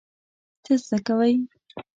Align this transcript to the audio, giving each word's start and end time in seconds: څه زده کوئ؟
څه 0.63 0.73
زده 0.85 0.97
کوئ؟ 1.07 1.33